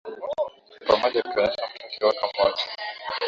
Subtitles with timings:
[0.87, 2.63] pamoja ikionyesha mtu akiwaka moto